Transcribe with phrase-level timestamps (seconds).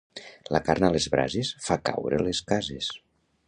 [0.55, 2.93] La carn a les brases fa caure les cases.